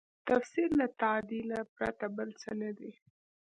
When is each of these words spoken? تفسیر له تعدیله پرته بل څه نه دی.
تفسیر 0.27 0.69
له 0.79 0.87
تعدیله 1.01 1.59
پرته 1.75 2.05
بل 2.15 2.29
څه 2.41 2.51
نه 2.61 2.69
دی. 2.77 2.91